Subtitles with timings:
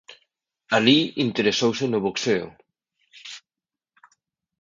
[0.77, 2.47] Alí interesouse no boxeo.